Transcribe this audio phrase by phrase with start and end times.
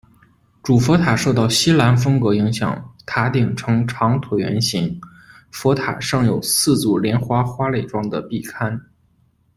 [0.63, 4.99] 主佛塔受到锡兰风格影响，塔顶呈现长椭圆形，
[5.51, 8.81] 佛塔上有四组莲花花蕾状的壁龛。